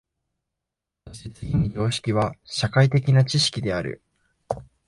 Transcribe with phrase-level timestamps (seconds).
[1.05, 4.01] そして次に常識は社会的な知識である。